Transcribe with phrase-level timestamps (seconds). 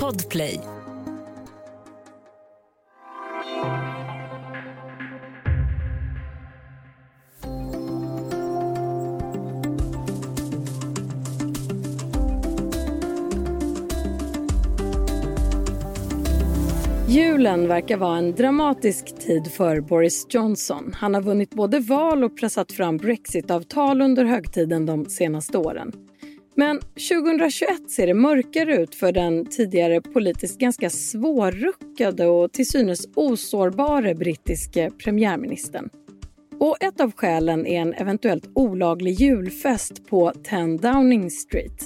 [0.00, 0.60] Podplay.
[17.08, 20.92] Julen verkar vara en dramatisk tid för Boris Johnson.
[20.94, 26.05] Han har vunnit både val och pressat fram brexitavtal under högtiden de senaste åren.
[26.58, 33.08] Men 2021 ser det mörkare ut för den tidigare politiskt ganska svårruckade och till synes
[33.14, 35.88] osårbare brittiske premiärministern.
[36.60, 41.82] Och ett av skälen är en eventuellt olaglig julfest på 10 Downing Street.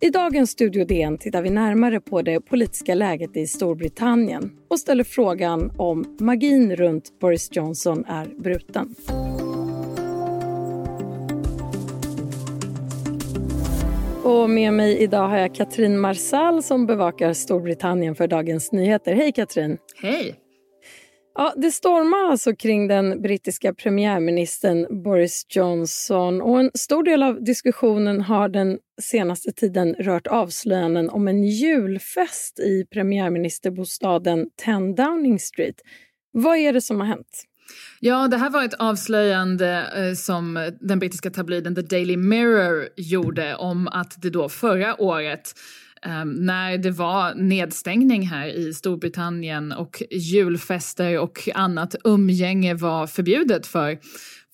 [0.00, 5.04] I dagens Studio DN tittar vi närmare på det politiska läget i Storbritannien och ställer
[5.04, 8.94] frågan om magin runt Boris Johnson är bruten.
[14.28, 19.14] Och med mig idag har jag Katrin Marsall som bevakar Storbritannien för Dagens Nyheter.
[19.14, 19.78] Hej Katrin!
[20.02, 20.34] Hej!
[21.34, 27.44] Ja, det stormar alltså kring den brittiska premiärministern Boris Johnson och en stor del av
[27.44, 35.80] diskussionen har den senaste tiden rört avslöjanden om en julfest i premiärministerbostaden 10 Downing Street.
[36.32, 37.44] Vad är det som har hänt?
[38.00, 43.56] Ja, det här var ett avslöjande eh, som den brittiska tabloiden The Daily Mirror gjorde
[43.56, 45.54] om att det då förra året
[46.02, 53.66] ehm, när det var nedstängning här i Storbritannien och julfester och annat umgänge var förbjudet
[53.66, 53.98] för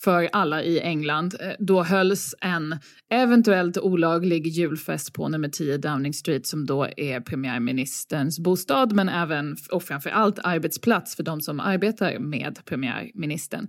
[0.05, 1.35] för alla i England.
[1.41, 2.79] Eh, då hölls en
[3.11, 9.57] eventuellt olaglig julfest på nummer 10 Downing Street som då är premiärministerns bostad men även
[9.71, 13.69] och framför allt arbetsplats för de som arbetar med premiärministern.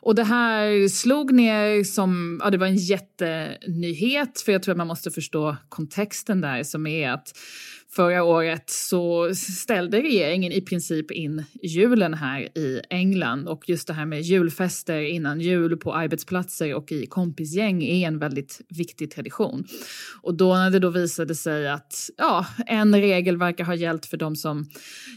[0.00, 4.78] Och det här slog ner som, ja det var en jättenyhet för jag tror att
[4.78, 7.32] man måste förstå kontexten där som är att
[7.96, 13.94] Förra året så ställde regeringen i princip in julen här i England och just det
[13.94, 19.64] här med julfester innan jul på arbetsplatser och i kompisgäng är en väldigt viktig tradition.
[20.22, 24.16] Och då när det då visade sig att ja, en regel verkar ha gällt för
[24.16, 24.66] de som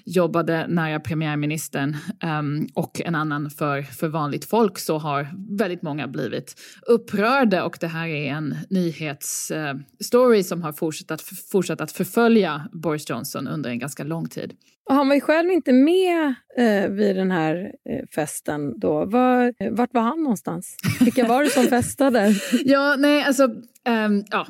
[0.05, 5.27] jobbade nära premiärministern um, och en annan för, för vanligt folk så har
[5.57, 6.55] väldigt många blivit
[6.87, 11.21] upprörda och det här är en nyhetsstory eh, uh, som har fortsatt att,
[11.51, 14.53] fortsatt att förfölja Boris Johnson under en ganska lång tid.
[14.89, 19.05] Och han var ju själv inte med eh, vid den här eh, festen då.
[19.05, 20.75] Var, eh, vart var han någonstans?
[20.99, 22.35] Vilka var det som festade?
[22.65, 23.43] ja, nej, alltså,
[23.89, 24.47] um, ja,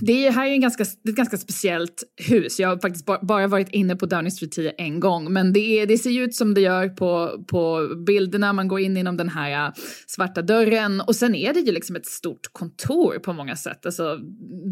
[0.00, 2.60] det här är en ganska, ett ganska speciellt hus.
[2.60, 5.32] Jag har faktiskt bara varit inne på Downing Street 10 en gång.
[5.32, 8.52] Men det, är, det ser ju ut som det gör på, på bilderna.
[8.52, 9.72] Man går in genom den här äh,
[10.06, 11.00] svarta dörren.
[11.00, 13.86] Och sen är det ju liksom ett stort kontor på många sätt.
[13.86, 14.18] Alltså,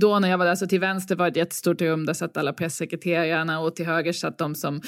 [0.00, 2.06] då när jag var där så till vänster var det ett jättestort rum.
[2.06, 4.80] Där satt alla pressekreterarna och till höger satt de som,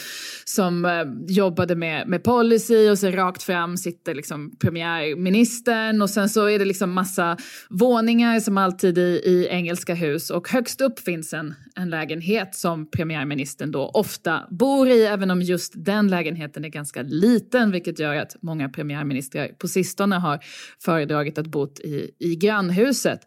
[0.44, 0.90] som eh,
[1.28, 2.88] jobbade med, med policy.
[2.90, 6.02] Och så rakt fram sitter liksom premiärministern.
[6.02, 7.36] Och sen så är det liksom massa
[7.70, 12.90] våningar som alltid i, i engelska hus och högst upp finns en, en lägenhet som
[12.90, 18.16] premiärministern då ofta bor i även om just den lägenheten är ganska liten vilket gör
[18.16, 20.38] att många premiärministrar på sistone har
[20.84, 23.20] föredragit att bo i, i grannhuset.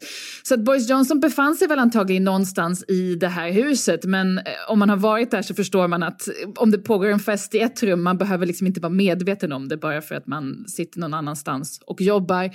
[0.44, 4.44] Så att Boris Johnson befann sig väl antagligen någonstans i det här huset men eh,
[4.68, 6.28] om man har varit där så förstår man att
[6.62, 9.68] om det pågår en fest i ett rum man behöver liksom inte vara medveten om
[9.68, 12.50] det bara för att man sitter någon annanstans och jobbar.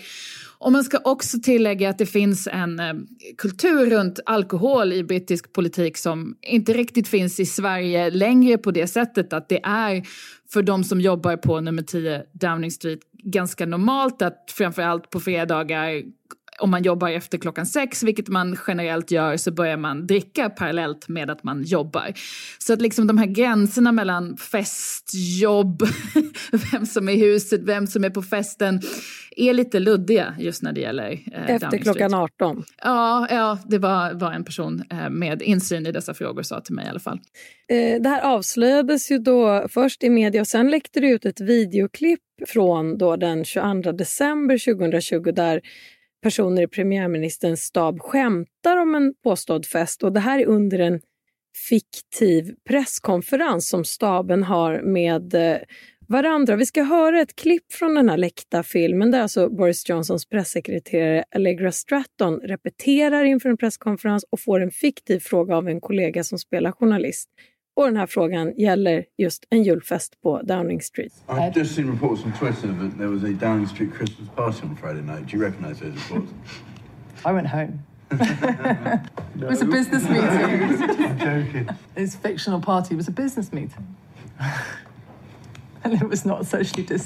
[0.59, 2.95] Och man ska också tillägga att det finns en eh,
[3.39, 8.87] kultur runt alkohol i brittisk politik som inte riktigt finns i Sverige längre på det
[8.87, 10.03] sättet att det är
[10.53, 16.03] för de som jobbar på nummer 10 Downing Street ganska normalt att framförallt på fredagar
[16.59, 21.09] om man jobbar efter klockan sex, vilket man generellt gör, så börjar man dricka parallellt
[21.09, 22.13] med att man jobbar.
[22.59, 25.83] Så att liksom de här gränserna mellan fest, jobb,
[26.73, 28.81] vem som är i huset, vem som är på festen,
[29.37, 32.65] är lite luddiga just när det gäller eh, Efter klockan 18?
[32.83, 36.75] Ja, ja det var, var en person eh, med insyn i dessa frågor sa till
[36.75, 37.21] mig i alla fall.
[37.69, 41.41] Eh, det här avslöjades ju då först i media och sen läckte det ut ett
[41.41, 45.61] videoklipp från då den 22 december 2020 där
[46.27, 51.01] personer i premiärministerns stab skämtar om en påstådd fest och det här är under en
[51.69, 55.59] fiktiv presskonferens som staben har med eh,
[56.09, 56.57] varandra.
[56.57, 61.25] Vi ska höra ett klipp från den här läckta filmen där alltså Boris Johnsons pressekreterare
[61.35, 66.39] Allegra Stratton repeterar inför en presskonferens och får en fiktiv fråga av en kollega som
[66.39, 67.29] spelar journalist.
[67.77, 71.13] Och den här frågan gäller just en julfest på Downing Street.
[71.27, 74.77] I've just seen reports on Twitter that there was a Downing Street Christmas party on
[74.77, 75.27] Friday night.
[75.31, 76.33] Do you recognise those reports?
[77.25, 77.79] I went home.
[79.41, 81.19] it was a business meeting.
[81.19, 81.69] joking.
[81.97, 83.97] His fictional party was a business meeting.
[85.87, 86.99] and it was not socially.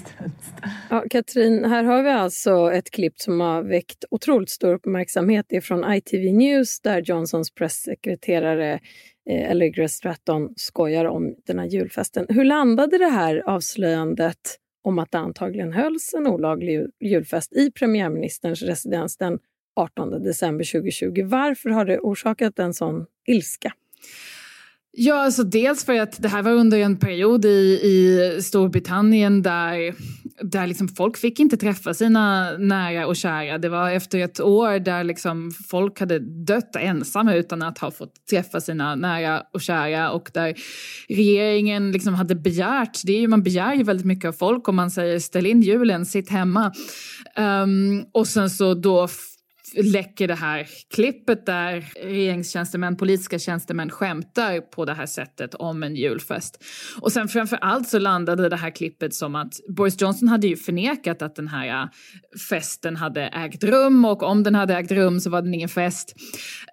[0.90, 5.46] Ja, Katrin, här har vi alltså ett klipp som har väckt otroligt stor uppmärksamhet.
[5.48, 8.80] Det är från ITV News där Johnsons pressekreterare
[9.30, 12.26] eh, Allegra Stratton skojar om den här julfesten.
[12.28, 18.62] Hur landade det här avslöjandet om att det antagligen hölls en olaglig julfest i premiärministerns
[18.62, 19.38] residens den
[19.76, 21.22] 18 december 2020?
[21.24, 23.72] Varför har det orsakat en sån ilska?
[24.92, 29.94] Ja, alltså dels för att det här var under en period i, i Storbritannien där,
[30.42, 33.58] där liksom folk fick inte träffa sina nära och kära.
[33.58, 38.26] Det var efter ett år där liksom folk hade dött ensamma utan att ha fått
[38.30, 40.54] träffa sina nära och kära och där
[41.08, 44.76] regeringen liksom hade begärt, det är ju, man begär ju väldigt mycket av folk om
[44.76, 46.72] man säger ställ in julen, sitt hemma.
[47.38, 49.08] Um, och sen så då
[49.74, 55.96] läcker det här klippet där regeringstjänstemän, politiska tjänstemän skämtar på det här sättet om en
[55.96, 56.64] julfest.
[57.00, 60.56] Och sen framför allt så landade det här klippet som att Boris Johnson hade ju
[60.56, 61.88] förnekat att den här äh,
[62.48, 66.14] festen hade ägt rum och om den hade ägt rum så var den ingen fest.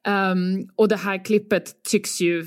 [0.07, 2.45] Um, och det här klippet tycks ju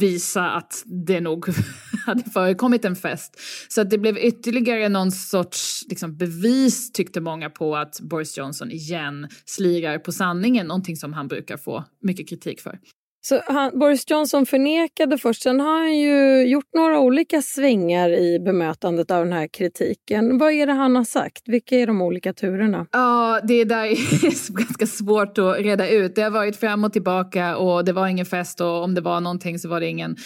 [0.00, 1.46] visa att det nog
[2.06, 3.40] hade förekommit en fest.
[3.68, 8.70] Så att det blev ytterligare någon sorts liksom, bevis, tyckte många, på att Boris Johnson
[8.70, 12.78] igen slirar på sanningen, någonting som han brukar få mycket kritik för.
[13.22, 18.38] Så han, Boris Johnson förnekade först, sen har han ju gjort några olika svängar i
[18.38, 20.38] bemötandet av den här kritiken.
[20.38, 21.42] Vad är det han har sagt?
[21.46, 22.86] Vilka är de olika turerna?
[22.92, 26.14] Ja, det där är ganska svårt att reda ut.
[26.14, 29.20] Det har varit fram och tillbaka och det var ingen fest och om det var
[29.20, 30.16] någonting så var det ingen,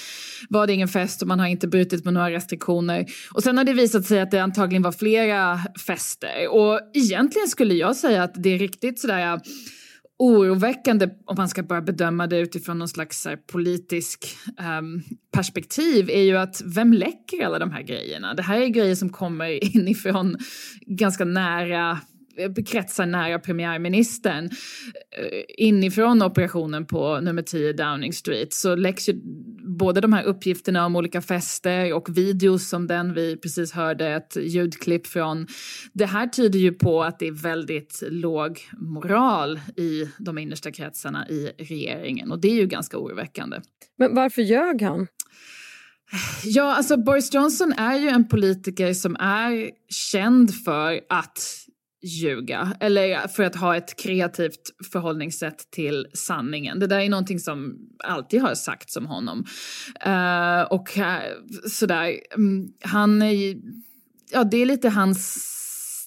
[0.49, 3.07] var det ingen fest och man har inte brutit med några restriktioner.
[3.35, 7.75] Och sen har det visat sig att det antagligen var flera fester och egentligen skulle
[7.75, 9.41] jag säga att det är riktigt sådär
[10.19, 14.37] oroväckande om man ska börja bedöma det utifrån någon slags här, politisk
[14.79, 15.03] um,
[15.33, 18.35] perspektiv är ju att vem läcker alla de här grejerna?
[18.35, 20.37] Det här är grejer som kommer inifrån
[20.87, 22.01] ganska nära
[22.67, 29.21] kretsar nära premiärministern eh, inifrån operationen på nummer 10 Downing Street så läcks ju
[29.79, 34.37] både de här uppgifterna om olika fester och videos som den vi precis hörde ett
[34.37, 35.47] ljudklipp från.
[35.93, 41.29] Det här tyder ju på att det är väldigt låg moral i de innersta kretsarna
[41.29, 43.61] i regeringen och det är ju ganska oroväckande.
[43.99, 45.07] Men varför ljög han?
[46.45, 51.64] Ja, alltså Boris Johnson är ju en politiker som är känd för att
[52.05, 56.79] ljuga eller för att ha ett kreativt förhållningssätt till sanningen.
[56.79, 59.45] Det där är någonting som alltid har sagts om honom.
[60.07, 63.57] Uh, och uh, sådär, um, han är,
[64.33, 65.54] ja det är lite hans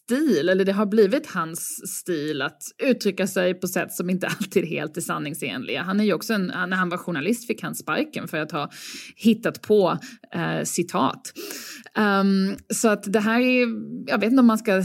[0.07, 4.63] stil, eller det har blivit hans stil att uttrycka sig på sätt som inte alltid
[4.63, 5.81] är helt är sanningsenliga.
[5.81, 8.69] Han är ju också en, när han var journalist fick han sparken för att ha
[9.15, 9.97] hittat på
[10.35, 11.33] eh, citat.
[11.97, 13.67] Um, så att det här är,
[14.07, 14.83] jag vet inte om man ska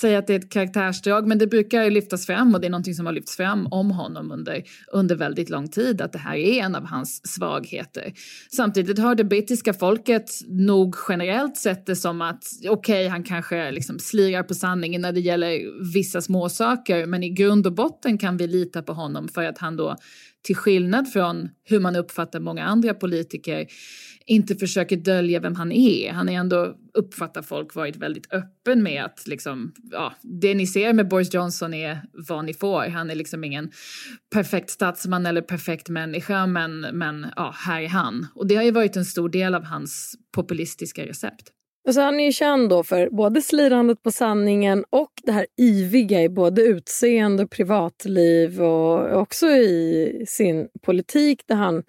[0.00, 2.94] säga att det är ett karaktärsdrag, men det brukar lyftas fram och det är någonting
[2.94, 4.62] som har lyfts fram om honom under,
[4.92, 8.12] under väldigt lång tid, att det här är en av hans svagheter.
[8.56, 13.70] Samtidigt har det brittiska folket nog generellt sett det som att okej, okay, han kanske
[13.70, 18.36] liksom slirar på sanningen när det gäller vissa småsaker, men i grund och botten kan
[18.36, 19.96] vi lita på honom för att han då,
[20.42, 23.66] till skillnad från hur man uppfattar många andra politiker,
[24.26, 26.12] inte försöker dölja vem han är.
[26.12, 30.92] Han är ändå, uppfattar folk, varit väldigt öppen med att liksom, ja, det ni ser
[30.92, 32.88] med Boris Johnson är vad ni får.
[32.88, 33.70] Han är liksom ingen
[34.32, 38.26] perfekt statsman eller perfekt människa, men, men ja, här är han.
[38.34, 41.50] Och det har ju varit en stor del av hans populistiska recept.
[41.86, 46.22] Alltså han är ju känd då för både slirandet på sanningen och det här iviga
[46.22, 51.82] i både utseende och privatliv och också i sin politik där han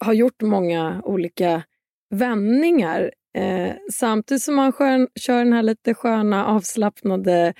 [0.00, 1.62] har gjort många olika
[2.10, 3.12] vändningar.
[3.36, 7.54] Eh, samtidigt som han skön, kör den här lite sköna avslappnade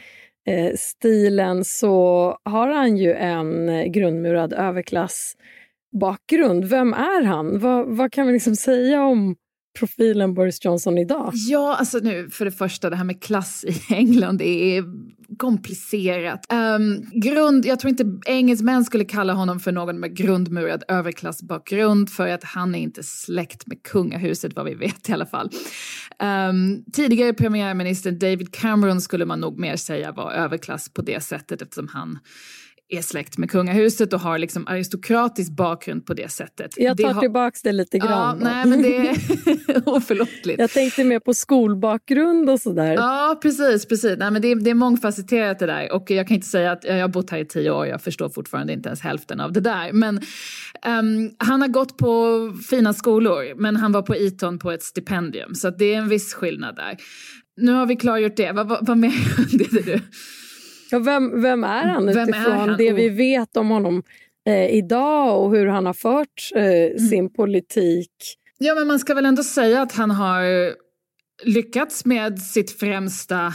[0.48, 6.64] eh, stilen så har han ju en eh, grundmurad överklassbakgrund.
[6.64, 7.58] Vem är han?
[7.58, 9.36] Vad, vad kan vi liksom säga om
[9.78, 11.30] profilen Boris Johnson idag?
[11.34, 14.84] Ja, alltså nu för det första, det här med klass i England det är
[15.38, 16.52] komplicerat.
[16.52, 22.28] Um, grund, jag tror inte engelsmän skulle kalla honom för någon med grundmurad överklassbakgrund för
[22.28, 25.50] att han är inte släkt med kungahuset vad vi vet i alla fall.
[26.48, 31.62] Um, tidigare premiärminister David Cameron skulle man nog mer säga var överklass på det sättet
[31.62, 32.18] eftersom han
[32.88, 36.74] är släkt med kungahuset och har liksom aristokratisk bakgrund på det sättet.
[36.76, 38.38] Jag tar det tillbaks det lite grann.
[38.40, 40.58] Ja, nej, men det är oförlåtligt.
[40.58, 42.94] Jag tänkte mer på skolbakgrund och sådär.
[42.94, 43.86] Ja, precis.
[43.86, 44.18] precis.
[44.18, 45.92] Nej, men det, är, det är mångfacetterat det där.
[45.92, 48.28] Och jag kan inte säga att jag har bott här i tio år, jag förstår
[48.28, 49.92] fortfarande inte ens hälften av det där.
[49.92, 50.20] Men
[50.86, 55.54] um, han har gått på fina skolor, men han var på Eton på ett stipendium.
[55.54, 56.96] Så det är en viss skillnad där.
[57.56, 58.52] Nu har vi klargjort det.
[58.52, 59.12] Vad, vad, vad mer
[59.84, 60.00] du?
[60.90, 62.76] Ja, vem, vem är han vem utifrån är han?
[62.78, 63.14] det vi oh.
[63.14, 64.02] vet om honom
[64.48, 66.98] eh, idag och hur han har fört eh, mm.
[66.98, 68.10] sin politik?
[68.58, 70.44] Ja, men man ska väl ändå säga att han har
[71.42, 73.54] lyckats med sitt främsta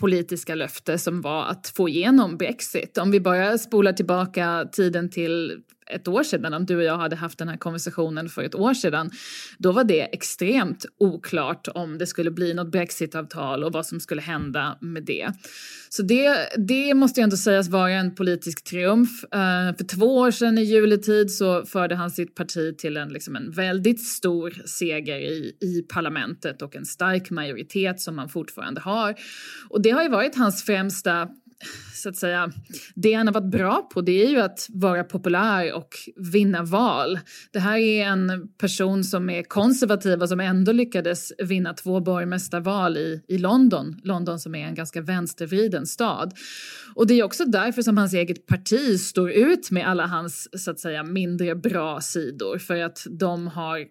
[0.00, 2.98] politiska löfte som var att få igenom Brexit.
[2.98, 7.16] Om vi bara spolar tillbaka tiden till ett år sedan, om du och jag hade
[7.16, 9.10] haft den här konversationen för ett år sedan,
[9.58, 14.22] då var det extremt oklart om det skulle bli något brexitavtal och vad som skulle
[14.22, 15.32] hända med det.
[15.88, 19.24] Så det, det måste ju ändå sägas vara en politisk triumf.
[19.24, 23.36] Eh, för två år sedan i juletid så förde han sitt parti till en, liksom
[23.36, 29.14] en väldigt stor seger i, i parlamentet och en stark majoritet som han fortfarande har.
[29.68, 31.28] Och det har ju varit hans främsta
[31.94, 32.52] så att säga,
[32.94, 35.88] det han har varit bra på det är ju att vara populär och
[36.32, 37.18] vinna val.
[37.52, 42.96] Det här är en person som är konservativ och som ändå lyckades vinna två borgmästarval
[42.96, 44.00] i, i London.
[44.04, 46.34] London som är en ganska vänstervriden stad.
[46.94, 50.70] Och det är också därför som hans eget parti står ut med alla hans så
[50.70, 53.86] att säga mindre bra sidor för att de har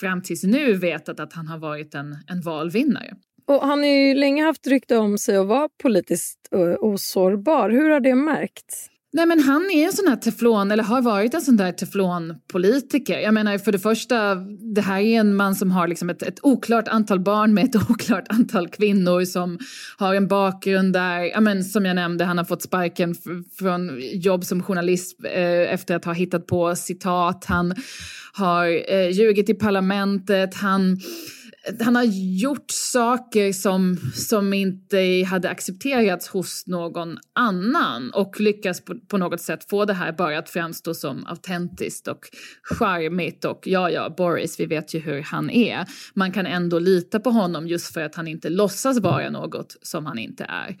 [0.00, 3.14] fram tills nu vetat att han har varit en, en valvinnare.
[3.48, 7.70] Och han har ju länge haft rykte om sig att vara politiskt eh, osårbar.
[7.70, 8.90] Hur har det märkts?
[9.12, 13.18] Nej men han är en sån här teflon, eller har varit en sån där teflonpolitiker.
[13.18, 14.34] Jag menar för det första,
[14.74, 17.76] det här är en man som har liksom ett, ett oklart antal barn med ett
[17.90, 19.58] oklart antal kvinnor som
[19.96, 23.14] har en bakgrund där, ja men som jag nämnde, han har fått sparken
[23.58, 27.44] från jobb som journalist eh, efter att ha hittat på citat.
[27.44, 27.74] Han
[28.32, 31.00] har eh, ljugit i parlamentet, han
[31.80, 32.04] han har
[32.40, 39.40] gjort saker som, som inte hade accepterats hos någon annan och lyckats på, på något
[39.40, 42.20] sätt få det här bara att framstå som autentiskt och
[42.62, 45.86] charmigt och ja, ja, Boris, vi vet ju hur han är.
[46.14, 50.06] Man kan ändå lita på honom just för att han inte låtsas vara något som
[50.06, 50.76] han inte är.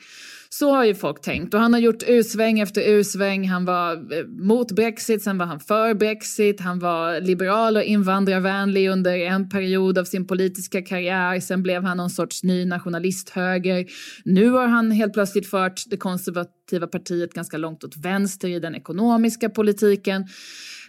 [0.50, 1.54] Så har ju folk tänkt.
[1.54, 3.48] Och han har gjort U-sväng efter U-sväng.
[3.48, 6.60] Han var eh, mot Brexit, sen var han för Brexit.
[6.60, 11.40] Han var liberal och invandrarvänlig under en period av sin politiska karriär.
[11.40, 13.86] Sen blev han någon sorts ny nationalisthöger.
[14.24, 18.74] Nu har han helt plötsligt fört det konservativa partiet ganska långt åt vänster i den
[18.74, 20.26] ekonomiska politiken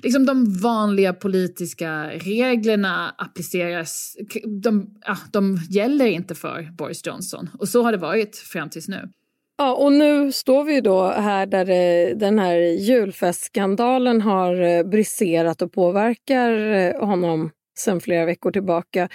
[0.03, 4.17] liksom de vanliga politiska reglerna appliceras,
[4.63, 7.49] de, ja, de gäller inte för Boris Johnson.
[7.59, 9.09] Och så har det varit fram tills nu.
[9.57, 15.61] Ja, och nu står vi då här där eh, den här julfestskandalen har eh, briserat
[15.61, 19.09] och påverkar eh, honom sedan flera veckor tillbaka.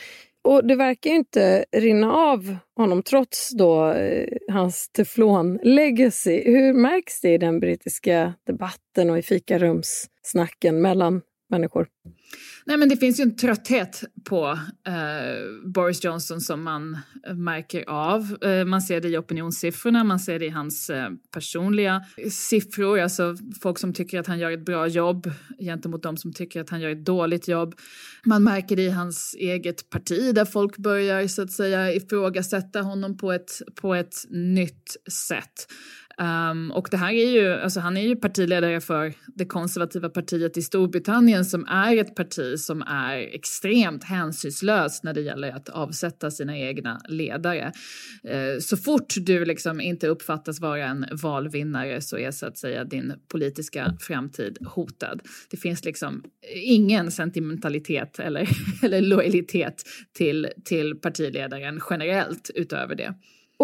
[0.44, 6.42] Och det verkar inte rinna av honom trots då eh, hans teflon-legacy.
[6.44, 11.22] Hur märks det i den brittiska debatten och i fikarumssnacken mellan
[11.54, 11.86] människor?
[12.66, 16.98] Nej, men det finns ju en trötthet på eh, Boris Johnson som man
[17.34, 18.44] märker av.
[18.44, 23.36] Eh, man ser det i opinionssiffrorna, man ser det i hans eh, personliga siffror, alltså
[23.62, 26.80] folk som tycker att han gör ett bra jobb gentemot de som tycker att han
[26.80, 27.74] gör ett dåligt jobb.
[28.24, 33.16] Man märker det i hans eget parti där folk börjar så att säga ifrågasätta honom
[33.16, 34.96] på ett, på ett nytt
[35.28, 35.68] sätt.
[36.18, 40.56] Um, och det här är ju, alltså han är ju partiledare för det konservativa partiet
[40.56, 46.30] i Storbritannien som är ett parti som är extremt hänsynslöst när det gäller att avsätta
[46.30, 47.72] sina egna ledare.
[48.28, 52.84] Uh, så fort du liksom inte uppfattas vara en valvinnare så är så att säga
[52.84, 55.22] din politiska framtid hotad.
[55.50, 58.48] Det finns liksom ingen sentimentalitet eller,
[58.82, 63.14] eller lojalitet till, till partiledaren generellt utöver det.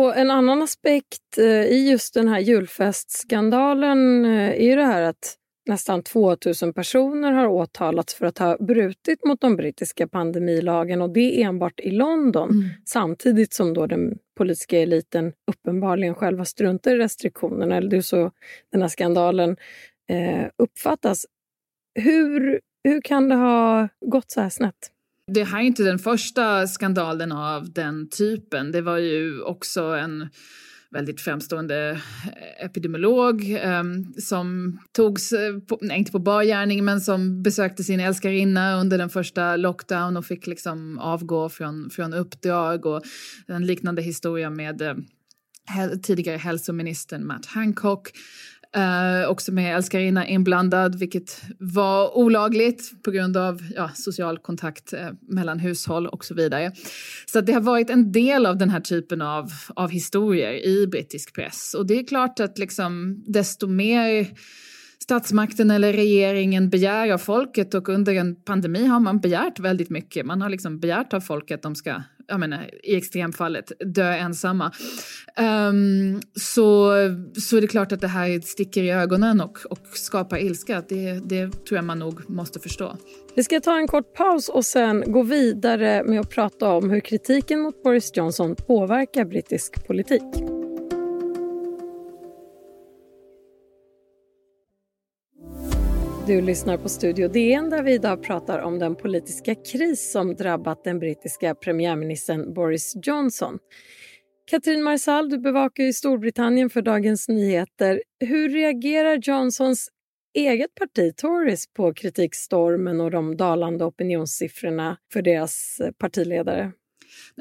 [0.01, 5.03] Och en annan aspekt eh, i just den här julfestskandalen eh, är ju det här
[5.03, 5.37] att
[5.69, 11.43] nästan 2000 personer har åtalats för att ha brutit mot de brittiska pandemilagen och det
[11.43, 12.69] enbart i London mm.
[12.85, 17.77] samtidigt som då den politiska eliten uppenbarligen själva struntar i restriktionerna.
[17.77, 18.31] Eller det är så
[18.73, 19.57] den här skandalen
[20.09, 21.27] eh, uppfattas.
[21.95, 24.91] Hur, hur kan det ha gått så här snett?
[25.35, 28.73] Det här är inte den första skandalen av den typen.
[28.73, 30.29] Det var ju också en
[30.91, 33.83] väldigt framstående eh, epidemiolog eh,
[34.19, 38.99] som togs, eh, på, nej, inte på bar gärning, men som besökte sin älskarinna under
[38.99, 43.03] den första lockdown och fick liksom avgå från, från uppdrag och
[43.47, 44.95] en liknande historia med eh,
[46.03, 48.09] tidigare hälsoministern Matt Hancock.
[48.77, 55.09] Eh, också med älskarinna inblandad, vilket var olagligt på grund av ja, social kontakt eh,
[55.21, 56.73] mellan hushåll och så vidare.
[57.27, 61.35] Så det har varit en del av den här typen av, av historier i brittisk
[61.35, 61.75] press.
[61.75, 64.29] Och det är klart att liksom, desto mer
[65.03, 70.27] statsmakten eller regeringen begär av folket och under en pandemi har man begärt väldigt mycket.
[70.27, 74.73] Man har liksom begärt av folket att de ska, jag menar, i extremfallet, dö ensamma.
[75.69, 76.93] Um, så,
[77.41, 80.83] så är det klart att det här sticker i ögonen och, och skapar ilska.
[80.89, 82.97] Det, det tror jag man nog måste förstå.
[83.35, 87.01] Vi ska ta en kort paus och sen gå vidare med att prata om hur
[87.01, 90.60] kritiken mot Boris Johnson påverkar brittisk politik.
[96.31, 100.85] Du lyssnar på Studio DN där vi idag pratar om den politiska kris som drabbat
[100.85, 103.59] den brittiska premiärministern Boris Johnson.
[104.51, 108.03] Katrin Marsall, du bevakar ju Storbritannien för Dagens Nyheter.
[108.21, 109.89] Hur reagerar Johnsons
[110.35, 116.73] eget parti, Tories, på kritikstormen och de dalande opinionssiffrorna för deras partiledare?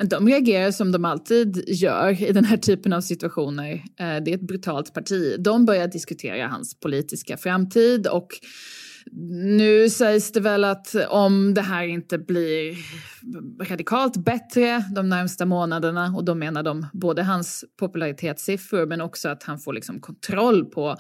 [0.09, 3.73] De reagerar som de alltid gör i den här typen av situationer.
[3.73, 5.35] Eh, det är ett brutalt parti.
[5.39, 8.27] De börjar diskutera hans politiska framtid och
[9.11, 12.77] nu sägs det väl att om det här inte blir
[13.69, 19.43] radikalt bättre de närmsta månaderna och då menar de både hans popularitetssiffror men också att
[19.43, 20.95] han får liksom kontroll på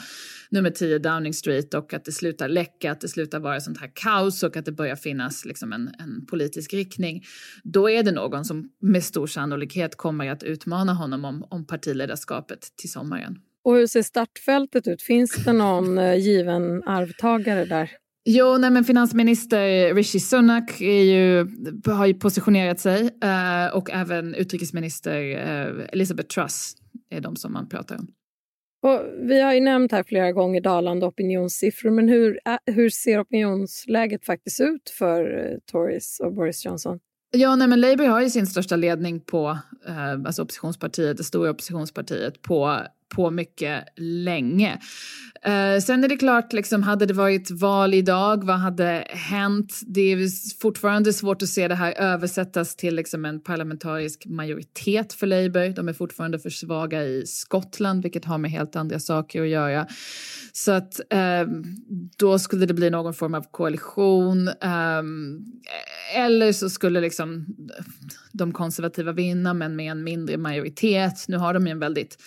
[0.49, 3.91] nummer 10 Downing Street och att det slutar läcka, att det slutar vara sånt här
[3.93, 7.23] kaos och att det börjar finnas liksom en, en politisk riktning.
[7.63, 12.59] Då är det någon som med stor sannolikhet kommer att utmana honom om, om partiledarskapet
[12.77, 13.39] till sommaren.
[13.63, 15.01] Och hur ser startfältet ut?
[15.01, 17.91] Finns det någon eh, given arvtagare där?
[18.25, 21.47] Jo, nej, men finansminister Rishi Sunak är ju,
[21.85, 26.75] har ju positionerat sig eh, och även utrikesminister eh, Elizabeth Truss
[27.09, 28.07] är de som man pratar om.
[28.81, 34.25] Och vi har ju nämnt här flera gånger dalande opinionssiffror, men hur, hur ser opinionsläget
[34.25, 35.23] faktiskt ut för
[35.71, 36.99] Tories och Boris Johnson?
[37.31, 41.49] Ja, nej, men Labour har ju sin största ledning på, eh, alltså oppositionspartiet, det stora
[41.49, 44.79] oppositionspartiet, på på mycket länge.
[45.47, 49.79] Uh, sen är det klart, liksom, hade det varit val idag, vad hade hänt?
[49.87, 50.29] Det är
[50.61, 55.75] fortfarande svårt att se det här översättas till liksom, en parlamentarisk majoritet för Labour.
[55.75, 59.87] De är fortfarande för svaga i Skottland, vilket har med helt andra saker att göra.
[60.51, 60.99] Så att
[61.43, 61.63] um,
[62.17, 64.47] då skulle det bli någon form av koalition.
[64.47, 65.45] Um,
[66.15, 67.45] eller så skulle liksom
[68.31, 71.25] de konservativa vinna, men med en mindre majoritet.
[71.27, 72.17] Nu har de ju en väldigt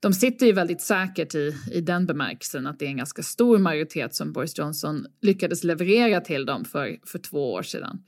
[0.00, 3.58] de sitter ju väldigt säkert i, i den bemärkelsen att det är en ganska stor
[3.58, 7.98] majoritet som Boris Johnson lyckades leverera till dem för, för två år sedan.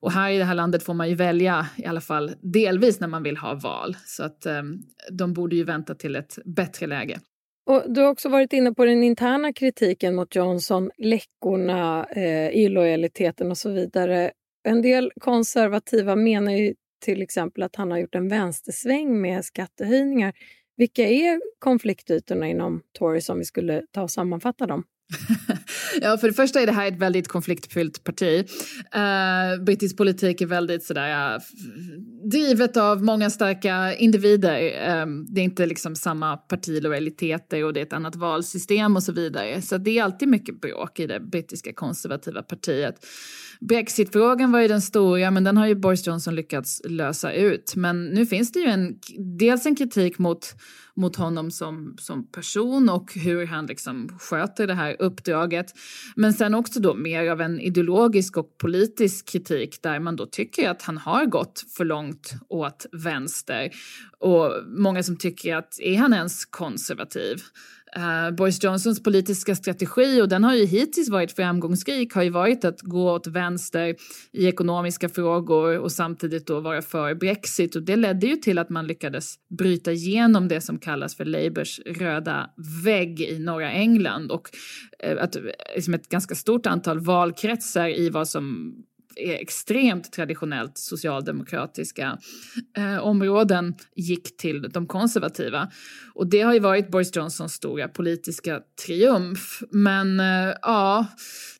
[0.00, 3.08] Och här i det här landet får man ju välja, i alla fall delvis när
[3.08, 3.96] man vill ha val.
[4.06, 7.20] Så att um, de borde ju vänta till ett bättre läge.
[7.66, 13.50] Och du har också varit inne på den interna kritiken mot Johnson, läckorna, eh, illojaliteten
[13.50, 14.30] och så vidare.
[14.64, 20.32] En del konservativa menar ju till exempel att han har gjort en vänstersväng med skattehöjningar.
[20.78, 24.84] Vilka är konfliktytorna inom Tories om vi skulle ta och sammanfatta dem?
[26.00, 28.48] ja, för det första är det här ett väldigt konfliktfyllt parti.
[28.96, 31.40] Uh, brittisk politik är väldigt sådär, uh,
[32.30, 35.02] drivet av många starka individer.
[35.02, 39.12] Um, det är inte liksom samma partilojaliteter och det är ett annat valsystem och så
[39.12, 39.62] vidare.
[39.62, 42.94] Så det är alltid mycket bråk i det brittiska konservativa partiet.
[43.60, 47.72] Brexitfrågan var ju den stora, men den har ju Boris Johnson lyckats lösa ut.
[47.76, 48.98] Men nu finns det ju en,
[49.38, 50.54] dels en kritik mot
[50.98, 55.66] mot honom som, som person och hur han liksom sköter det här uppdraget.
[56.16, 60.70] Men sen också då mer av en ideologisk och politisk kritik där man då tycker
[60.70, 63.70] att han har gått för långt åt vänster.
[64.18, 67.42] Och många som tycker att är han ens konservativ?
[67.98, 72.64] Uh, Boris Johnsons politiska strategi, och den har ju hittills varit framgångsrik, har ju varit
[72.64, 73.96] att gå åt vänster
[74.32, 77.76] i ekonomiska frågor och samtidigt då vara för Brexit.
[77.76, 81.80] Och det ledde ju till att man lyckades bryta igenom det som kallas för Labours
[81.86, 82.50] röda
[82.84, 84.48] vägg i norra England och
[85.06, 85.42] uh, att eh,
[85.74, 88.74] liksom ett ganska stort antal valkretsar i vad som
[89.18, 92.18] är extremt traditionellt socialdemokratiska
[92.76, 95.70] eh, områden gick till de konservativa.
[96.14, 99.62] Och det har ju varit Boris Johnsons stora politiska triumf.
[99.70, 101.06] Men eh, ja,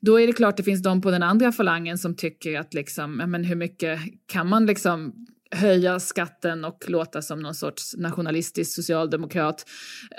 [0.01, 3.17] då är det klart det finns de på den andra falangen som tycker att liksom,
[3.17, 9.65] men hur mycket kan man liksom höja skatten och låta som någon sorts nationalistisk socialdemokrat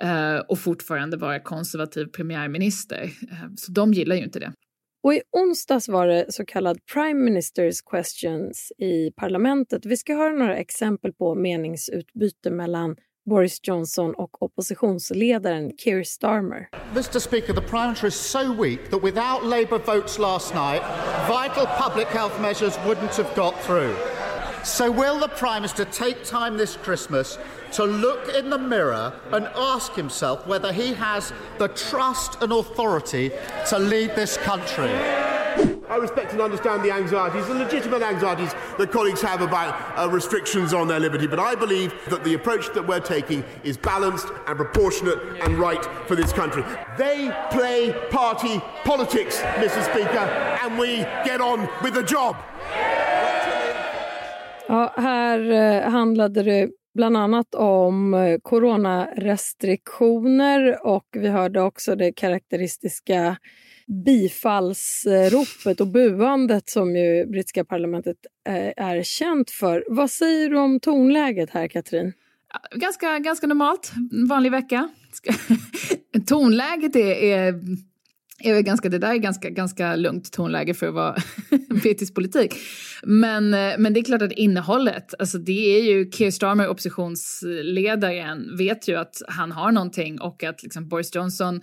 [0.02, 3.12] eh, och fortfarande vara konservativ premiärminister.
[3.32, 4.54] Eh, så de gillar ju inte det.
[5.04, 9.86] Och i onsdags var det så kallad Prime Ministers Questions i parlamentet.
[9.86, 16.70] Vi ska höra några exempel på meningsutbyte mellan Boris Johnson och oppositionsledaren Keir Starmer.
[16.92, 20.82] Mr Speaker, the Prime Minister is so weak that without Labour votes last night,
[21.28, 24.19] vital public health measures wouldn't have got through.
[24.64, 27.38] So will the Prime Minister take time this Christmas
[27.74, 33.32] to look in the mirror and ask himself whether he has the trust and authority
[33.70, 34.90] to lead this country?
[35.90, 40.74] I respect and understand the anxieties, the legitimate anxieties that colleagues have about uh, restrictions
[40.74, 44.56] on their liberty, but I believe that the approach that we're taking is balanced and
[44.56, 46.64] proportionate and right for this country.
[46.98, 50.20] They play party politics, Mr Speaker,
[50.64, 52.38] and we get on with the job.
[54.70, 62.12] Ja, här eh, handlade det bland annat om eh, coronarestriktioner och vi hörde också det
[62.12, 63.38] karaktäristiska
[64.06, 69.84] bifallsropet och buandet som ju brittiska parlamentet eh, är känt för.
[69.88, 72.14] Vad säger du om tonläget här, Katrin?
[72.76, 73.92] Ganska, ganska normalt,
[74.30, 74.90] vanlig vecka.
[76.28, 77.54] Tonläget är, är
[78.40, 81.16] är väl ganska, det där är ganska, ganska lugnt tonläge för att vara
[81.82, 82.56] brittisk politik.
[83.04, 88.58] Men, eh, men det är klart att innehållet, alltså det är ju Keir Starmer, oppositionsledaren,
[88.58, 91.62] vet ju att han har någonting och att liksom Boris Johnson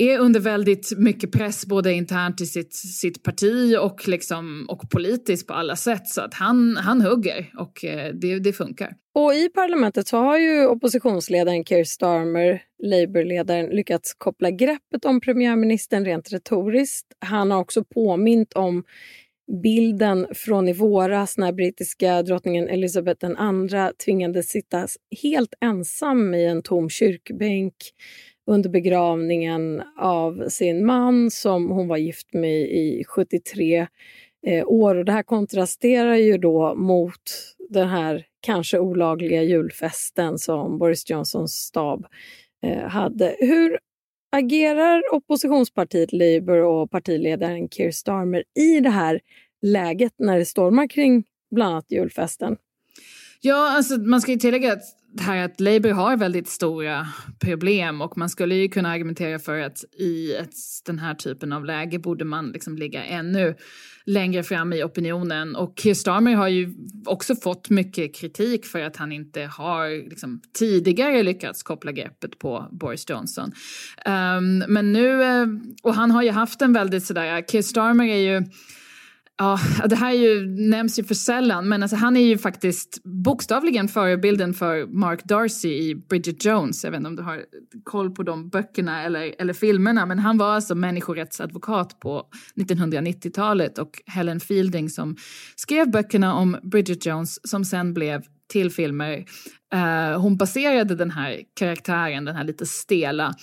[0.00, 5.46] är under väldigt mycket press både internt i sitt, sitt parti och, liksom, och politiskt
[5.46, 6.08] på alla sätt.
[6.08, 8.92] Så att han, han hugger och eh, det, det funkar.
[9.14, 16.04] Och i parlamentet så har ju oppositionsledaren Keir Starmer, Labourledaren, lyckats koppla greppet om premiärministern
[16.04, 17.06] rent retoriskt.
[17.18, 18.84] Han har också påmint om
[19.62, 24.86] bilden från i våras när brittiska drottningen Elizabeth II tvingades sitta
[25.22, 27.74] helt ensam i en tom kyrkbänk
[28.48, 33.86] under begravningen av sin man som hon var gift med i 73
[34.46, 34.94] eh, år.
[34.94, 37.22] Och det här kontrasterar ju då mot
[37.68, 42.06] den här kanske olagliga julfesten som Boris Johnsons stab
[42.62, 43.36] eh, hade.
[43.38, 43.78] Hur
[44.36, 49.20] agerar oppositionspartiet Labour och partiledaren Keir Starmer i det här
[49.62, 52.56] läget när det stormar kring bland annat julfesten?
[53.40, 57.06] Ja, alltså man ska ju tillägga att det här att Labour har väldigt stora
[57.40, 60.54] problem och man skulle ju kunna argumentera för att i ett,
[60.86, 63.54] den här typen av läge borde man liksom ligga ännu
[64.06, 65.56] längre fram i opinionen.
[65.56, 66.74] Och Keir Starmer har ju
[67.06, 72.68] också fått mycket kritik för att han inte har liksom, tidigare lyckats koppla greppet på
[72.72, 73.52] Boris Johnson.
[74.06, 75.46] Um, men nu, eh,
[75.82, 78.44] och han har ju haft en väldigt sådär, Keir Starmer är ju
[79.40, 83.88] Ja, det här ju, nämns ju för sällan, men alltså han är ju faktiskt bokstavligen
[83.88, 86.84] förebilden för Mark Darcy i Bridget Jones.
[86.84, 87.44] Jag vet inte om du har
[87.84, 94.02] koll på de böckerna eller, eller filmerna, men han var alltså människorättsadvokat på 1990-talet och
[94.06, 95.16] Helen Fielding som
[95.56, 98.22] skrev böckerna om Bridget Jones som sen blev
[98.52, 99.24] till filmer.
[99.74, 103.34] Uh, hon baserade den här karaktären, den här lite stela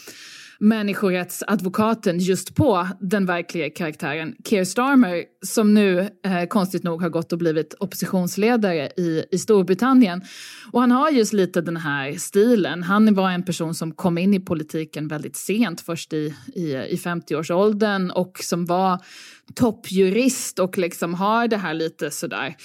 [0.60, 7.32] människorättsadvokaten just på den verkliga karaktären Keir Starmer som nu eh, konstigt nog har gått
[7.32, 10.22] och blivit oppositionsledare i, i Storbritannien.
[10.72, 12.84] Och han har just lite den här stilen.
[12.84, 16.96] Han var en person som kom in i politiken väldigt sent, först i, i, i
[16.96, 19.00] 50-årsåldern och som var
[19.54, 22.56] toppjurist och liksom har det här lite sådär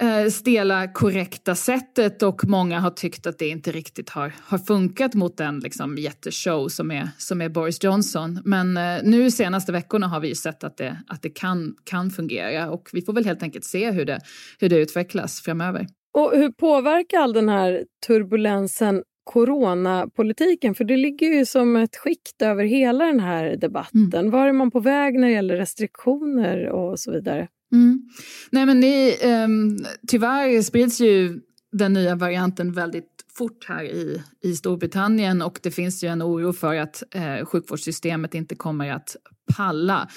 [0.00, 5.14] Eh, stela korrekta sättet och många har tyckt att det inte riktigt har, har funkat
[5.14, 8.40] mot den liksom, jätteshow som är, som är Boris Johnson.
[8.44, 12.10] Men eh, nu senaste veckorna har vi ju sett att det, att det kan, kan
[12.10, 14.20] fungera och vi får väl helt enkelt se hur det,
[14.58, 15.86] hur det utvecklas framöver.
[16.14, 20.74] Och hur påverkar all den här turbulensen coronapolitiken?
[20.74, 24.14] För det ligger ju som ett skikt över hela den här debatten.
[24.14, 24.30] Mm.
[24.30, 27.48] Var är man på väg när det gäller restriktioner och så vidare?
[27.72, 28.08] Mm.
[28.50, 31.40] Nej men det, um, tyvärr sprids ju
[31.72, 36.52] den nya varianten väldigt fort här i, i Storbritannien och det finns ju en oro
[36.52, 39.16] för att eh, sjukvårdssystemet inte kommer att
[39.56, 40.08] palla.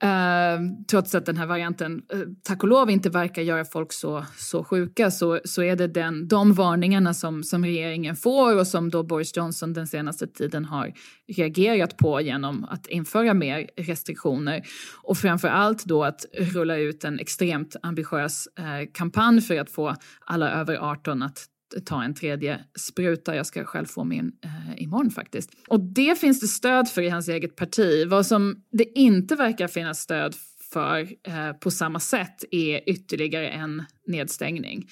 [0.00, 4.24] Eh, trots att den här varianten, eh, tack och lov, inte verkar göra folk så,
[4.36, 8.90] så sjuka så, så är det den, de varningarna som, som regeringen får och som
[8.90, 10.92] då Boris Johnson den senaste tiden har
[11.36, 14.62] reagerat på genom att införa mer restriktioner
[15.02, 19.96] och framför allt då att rulla ut en extremt ambitiös eh, kampanj för att få
[20.26, 21.46] alla över 18 att
[21.86, 23.36] ta en tredje spruta.
[23.36, 25.50] Jag ska själv få min eh, imorgon faktiskt.
[25.68, 28.06] Och det finns det stöd för i hans eget parti.
[28.08, 30.34] Vad som det inte verkar finnas stöd
[30.72, 34.88] för eh, på samma sätt är ytterligare en nedstängning.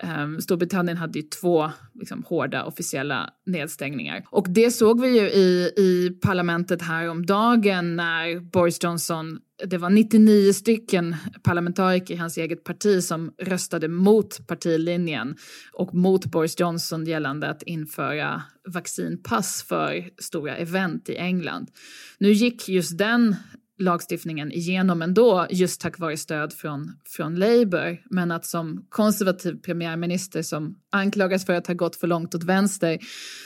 [0.00, 4.24] Ehm, Storbritannien hade ju två liksom, hårda officiella nedstängningar.
[4.30, 9.78] Och det såg vi ju i, i parlamentet här om dagen när Boris Johnson det
[9.78, 15.36] var 99 stycken parlamentariker i hans eget parti som röstade mot partilinjen
[15.72, 21.70] och mot Boris Johnson gällande att införa vaccinpass för stora event i England.
[22.18, 23.36] Nu gick just den
[23.82, 28.02] lagstiftningen igenom ändå just tack vare stöd från, från Labour.
[28.10, 32.98] Men att som konservativ premiärminister som anklagas för att ha gått för långt åt vänster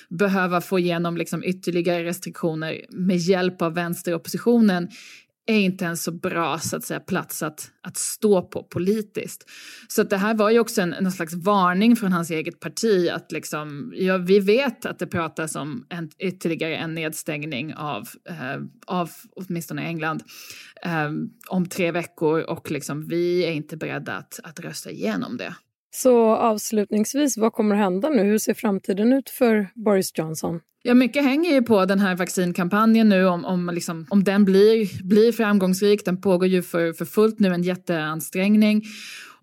[0.08, 4.88] behöva få igenom liksom ytterligare restriktioner med hjälp av vänsteroppositionen
[5.46, 9.50] är inte en så bra så att säga, plats att, att stå på politiskt.
[9.88, 13.08] Så att det här var ju också en, någon slags varning från hans eget parti
[13.12, 18.62] att liksom, ja, vi vet att det pratas om en, ytterligare en nedstängning av, eh,
[18.86, 20.22] av åtminstone England
[20.84, 21.10] eh,
[21.48, 25.54] om tre veckor och liksom, vi är inte beredda att, att rösta igenom det.
[25.94, 28.22] Så avslutningsvis, vad kommer att hända nu?
[28.22, 30.60] Hur ser framtiden ut för Boris Johnson?
[30.82, 35.04] Ja, mycket hänger ju på den här vaccinkampanjen nu om, om, liksom, om den blir,
[35.08, 36.04] blir framgångsrik.
[36.04, 38.82] Den pågår ju för, för fullt nu, en jätteansträngning.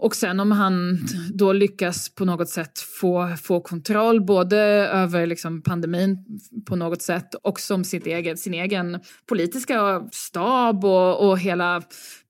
[0.03, 0.99] Och sen om han
[1.33, 6.17] då lyckas på något sätt få, få kontroll både över liksom pandemin
[6.65, 11.81] på något sätt och som sitt egen, sin egen politiska stab och, och hela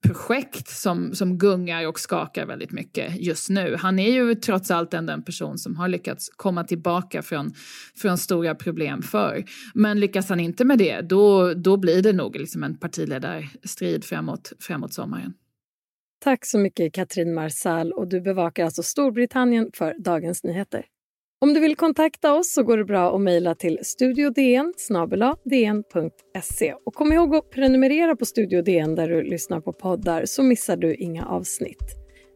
[0.08, 3.76] projekt som, som gungar och skakar väldigt mycket just nu.
[3.80, 7.54] Han är ju trots allt ändå en person som har lyckats komma tillbaka från,
[7.96, 9.44] från stora problem för.
[9.74, 14.54] Men lyckas han inte med det, då, då blir det nog liksom en partiledarstrid framåt,
[14.60, 15.34] framåt sommaren.
[16.24, 20.86] Tack så mycket Katrin Marsal och du bevakar alltså Storbritannien för Dagens Nyheter.
[21.42, 24.74] Om du vill kontakta oss så går det bra att mejla till studiodn
[25.44, 26.74] dn.se.
[26.86, 30.78] Och kom ihåg att prenumerera på Studio DN där du lyssnar på poddar så missar
[30.78, 31.96] du inga avsnitt.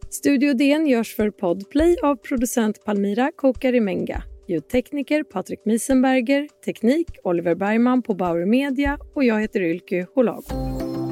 [0.10, 8.02] Studio DN görs för Podplay av producent Palmira Kokarimenga, ljudtekniker Patrik Miesenberger, teknik Oliver Bergman
[8.02, 11.07] på Bauer Media och jag heter Ylke Holago.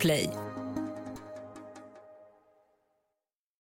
[0.00, 0.49] Podplay